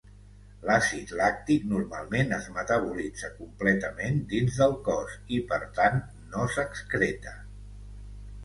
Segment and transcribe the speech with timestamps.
[0.67, 7.37] L'àcid làctic normalment es metabolitza completament dins del cos i per tant no s'excreta.